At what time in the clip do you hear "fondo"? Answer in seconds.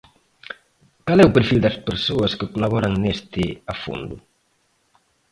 3.83-4.17